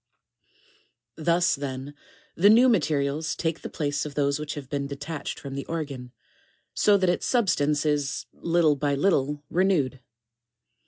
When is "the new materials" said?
2.33-3.35